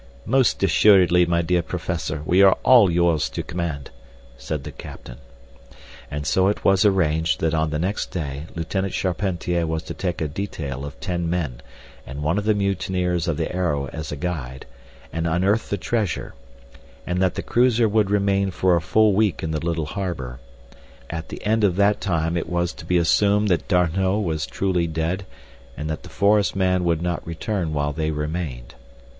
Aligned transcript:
"Most 0.25 0.63
assuredly, 0.63 1.27
my 1.27 1.43
dear 1.43 1.61
Professor, 1.61 2.23
we 2.25 2.41
are 2.41 2.57
all 2.63 2.89
yours 2.89 3.29
to 3.29 3.43
command," 3.43 3.91
said 4.35 4.63
the 4.63 4.71
captain. 4.71 5.17
And 6.09 6.25
so 6.25 6.47
it 6.47 6.65
was 6.65 6.83
arranged 6.83 7.39
that 7.41 7.53
on 7.53 7.69
the 7.69 7.77
next 7.77 8.09
day 8.09 8.45
Lieutenant 8.55 8.95
Charpentier 8.95 9.67
was 9.67 9.83
to 9.83 9.93
take 9.93 10.19
a 10.19 10.27
detail 10.27 10.85
of 10.85 10.99
ten 10.99 11.29
men, 11.29 11.61
and 12.03 12.23
one 12.23 12.39
of 12.39 12.45
the 12.45 12.55
mutineers 12.55 13.27
of 13.27 13.37
the 13.37 13.55
Arrow 13.55 13.89
as 13.93 14.11
a 14.11 14.15
guide, 14.15 14.65
and 15.13 15.27
unearth 15.27 15.69
the 15.69 15.77
treasure; 15.77 16.33
and 17.05 17.21
that 17.21 17.35
the 17.35 17.43
cruiser 17.43 17.87
would 17.87 18.09
remain 18.09 18.49
for 18.49 18.75
a 18.75 18.81
full 18.81 19.13
week 19.13 19.43
in 19.43 19.51
the 19.51 19.63
little 19.63 19.85
harbor. 19.85 20.39
At 21.11 21.29
the 21.29 21.45
end 21.45 21.63
of 21.63 21.75
that 21.75 22.01
time 22.01 22.35
it 22.35 22.49
was 22.49 22.73
to 22.73 22.85
be 22.87 22.97
assumed 22.97 23.49
that 23.49 23.67
D'Arnot 23.67 24.23
was 24.23 24.47
truly 24.47 24.87
dead, 24.87 25.27
and 25.77 25.87
that 25.91 26.01
the 26.01 26.09
forest 26.09 26.55
man 26.55 26.85
would 26.85 27.03
not 27.03 27.27
return 27.27 27.71
while 27.71 27.93
they 27.93 28.09
remained. 28.09 28.73